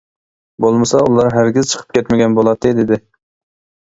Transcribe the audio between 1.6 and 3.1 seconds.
چىقىپ كەتمىگەن بولاتتى دېدى.